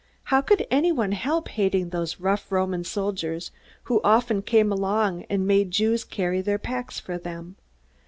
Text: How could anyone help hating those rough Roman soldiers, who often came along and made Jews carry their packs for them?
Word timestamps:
How 0.23 0.41
could 0.41 0.65
anyone 0.71 1.11
help 1.11 1.47
hating 1.49 1.89
those 1.89 2.19
rough 2.19 2.51
Roman 2.51 2.83
soldiers, 2.83 3.51
who 3.83 4.01
often 4.03 4.41
came 4.41 4.71
along 4.71 5.25
and 5.29 5.45
made 5.45 5.69
Jews 5.69 6.03
carry 6.03 6.41
their 6.41 6.57
packs 6.57 6.99
for 6.99 7.19
them? 7.19 7.55